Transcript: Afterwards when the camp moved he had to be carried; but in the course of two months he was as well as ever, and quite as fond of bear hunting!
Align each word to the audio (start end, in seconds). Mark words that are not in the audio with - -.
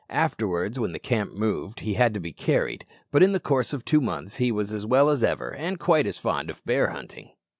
Afterwards 0.09 0.79
when 0.79 0.93
the 0.93 0.97
camp 0.97 1.33
moved 1.35 1.81
he 1.81 1.93
had 1.93 2.11
to 2.15 2.19
be 2.19 2.33
carried; 2.33 2.87
but 3.11 3.21
in 3.21 3.33
the 3.33 3.39
course 3.39 3.71
of 3.71 3.85
two 3.85 4.01
months 4.01 4.37
he 4.37 4.51
was 4.51 4.73
as 4.73 4.83
well 4.83 5.09
as 5.09 5.23
ever, 5.23 5.53
and 5.53 5.77
quite 5.77 6.07
as 6.07 6.17
fond 6.17 6.49
of 6.49 6.65
bear 6.65 6.87
hunting! 6.89 7.29